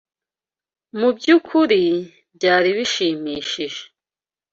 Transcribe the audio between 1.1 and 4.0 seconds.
byukuri byari bishimishije.